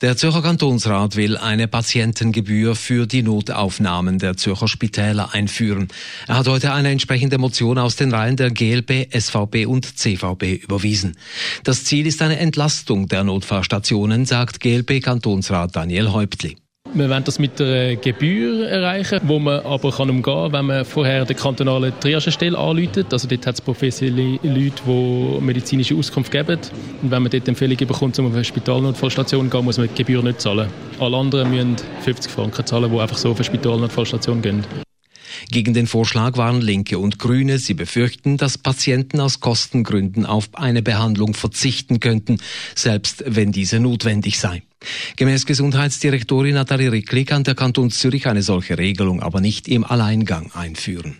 [0.00, 5.88] Der Zürcher Kantonsrat will eine Patientengebühr für die Notaufnahmen der Zürcher Spitäler einführen.
[6.28, 11.16] Er hat heute eine entsprechende Motion aus den Reihen der GLB, SVP und CVP überwiesen.
[11.64, 16.56] Das Ziel ist eine Entlastung der Notfallstationen, sagt GLB Kantonsrat Daniel Häuptli.
[16.94, 20.84] Wir wollen das mit einer Gebühr erreichen, wo man aber kann umgehen kann, wenn man
[20.84, 23.12] vorher der kantonalen Triagestelle anläutet.
[23.12, 26.58] Also dort hat es professionelle Leute, die medizinische Auskunft geben.
[27.02, 29.94] Und wenn man dort Empfehlungen bekommt, um auf eine Spitalnotfallstation zu gehen, muss man die
[29.94, 30.68] Gebühr nicht zahlen.
[30.98, 34.87] Alle anderen müssen 50 Franken zahlen, die einfach so auf eine Spitalnotfallstation gehen.
[35.50, 37.58] Gegen den Vorschlag waren Linke und Grüne.
[37.58, 42.38] Sie befürchten, dass Patienten aus Kostengründen auf eine Behandlung verzichten könnten,
[42.74, 44.62] selbst wenn diese notwendig sei.
[45.16, 50.52] Gemäß Gesundheitsdirektorin Nathalie Rickli kann der Kanton Zürich eine solche Regelung aber nicht im Alleingang
[50.52, 51.16] einführen.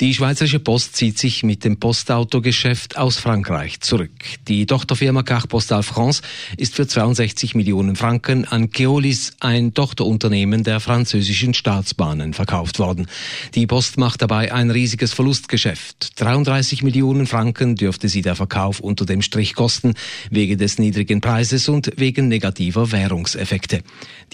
[0.00, 4.10] Die Schweizerische Post zieht sich mit dem Postautogeschäft aus Frankreich zurück.
[4.46, 6.20] Die Tochterfirma Carte Postal France
[6.58, 13.06] ist für 62 Millionen Franken an Keolis, ein Tochterunternehmen der französischen Staatsbahnen, verkauft worden.
[13.54, 16.20] Die Post macht dabei ein riesiges Verlustgeschäft.
[16.20, 19.94] 33 Millionen Franken dürfte sie der Verkauf unter dem Strich kosten,
[20.30, 23.82] wegen des niedrigen Preises und wegen negativer Währungseffekte.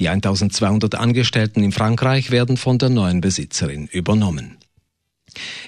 [0.01, 4.57] Die 1200 Angestellten in Frankreich werden von der neuen Besitzerin übernommen.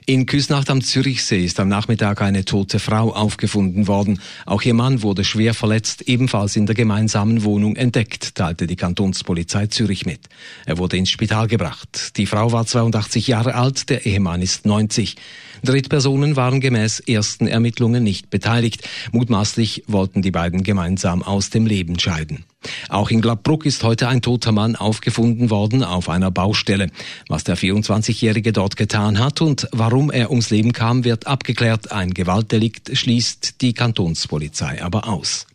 [0.06, 4.20] In Küsnacht am Zürichsee ist am Nachmittag eine tote Frau aufgefunden worden.
[4.46, 9.66] Auch ihr Mann wurde schwer verletzt, ebenfalls in der gemeinsamen Wohnung entdeckt, teilte die Kantonspolizei
[9.68, 10.20] Zürich mit.
[10.66, 12.16] Er wurde ins Spital gebracht.
[12.16, 15.16] Die Frau war 82 Jahre alt, der Ehemann ist 90.
[15.62, 18.86] Drittpersonen waren gemäß ersten Ermittlungen nicht beteiligt.
[19.12, 22.44] Mutmaßlich wollten die beiden gemeinsam aus dem Leben scheiden.
[22.88, 26.90] Auch in Gladbruck ist heute ein toter Mann aufgefunden worden auf einer Baustelle.
[27.28, 31.92] Was der 24-Jährige dort getan hat und warum er ums Leben kam, wird abgeklärt.
[31.92, 35.46] Ein Gewaltdelikt schließt die Kantonspolizei aber aus.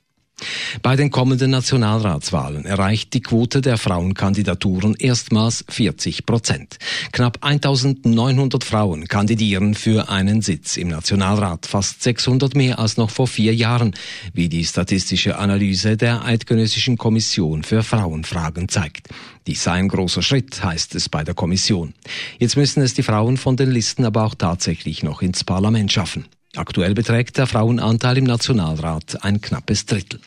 [0.81, 6.77] Bei den kommenden Nationalratswahlen erreicht die Quote der Frauenkandidaturen erstmals 40 Prozent.
[7.11, 13.27] Knapp 1900 Frauen kandidieren für einen Sitz im Nationalrat, fast 600 mehr als noch vor
[13.27, 13.93] vier Jahren,
[14.33, 19.07] wie die statistische Analyse der Eidgenössischen Kommission für Frauenfragen zeigt.
[19.47, 21.93] Dies sei ein großer Schritt, heißt es bei der Kommission.
[22.37, 26.25] Jetzt müssen es die Frauen von den Listen aber auch tatsächlich noch ins Parlament schaffen.
[26.55, 30.19] Aktuell beträgt der Frauenanteil im Nationalrat ein knappes Drittel.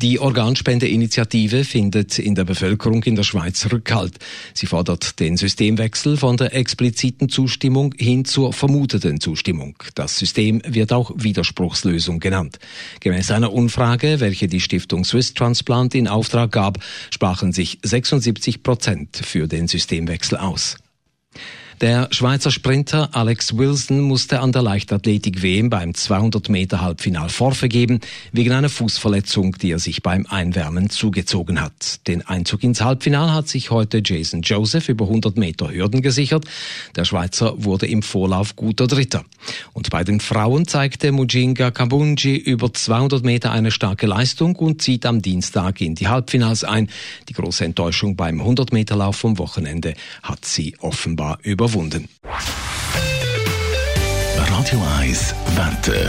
[0.00, 4.16] Die Organspendeinitiative findet in der Bevölkerung in der Schweiz Rückhalt.
[4.54, 9.74] Sie fordert den Systemwechsel von der expliziten Zustimmung hin zur vermuteten Zustimmung.
[9.94, 12.58] Das System wird auch Widerspruchslösung genannt.
[13.00, 16.78] Gemäß einer Umfrage, welche die Stiftung Swiss Transplant in Auftrag gab,
[17.10, 20.76] sprachen sich 76 Prozent für den Systemwechsel aus.
[21.80, 27.28] Der Schweizer Sprinter Alex Wilson musste an der Leichtathletik-WM beim 200 Meter Halbfinal
[27.68, 28.00] geben,
[28.32, 32.00] wegen einer Fußverletzung, die er sich beim Einwärmen zugezogen hat.
[32.08, 36.46] Den Einzug ins Halbfinal hat sich heute Jason Joseph über 100 Meter Hürden gesichert.
[36.96, 39.24] Der Schweizer wurde im Vorlauf guter Dritter.
[39.72, 45.06] Und bei den Frauen zeigte Mujinga Kabunji über 200 Meter eine starke Leistung und zieht
[45.06, 46.88] am Dienstag in die Halbfinals ein.
[47.28, 49.94] Die große Enttäuschung beim 100 Meter Lauf vom Wochenende
[50.24, 52.08] hat sie offenbar über überwunden.
[54.36, 56.08] Radio 1 Wetter.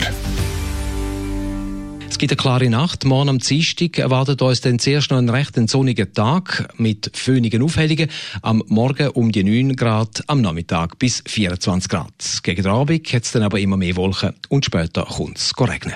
[2.09, 3.06] Es gibt eine klare Nacht.
[3.06, 8.09] Morgen am Dienstag erwartet uns dann zuerst noch einen recht sonnigen Tag mit föhnigen Aufhellungen.
[8.42, 12.40] Am Morgen um die 9 Grad, am Nachmittag bis 24 Grad.
[12.44, 15.96] Gegen den Abend hat es dann aber immer mehr Wolken und später kommt es regnen.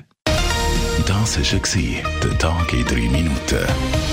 [1.05, 4.12] Das war der Tag in 3 Minuten.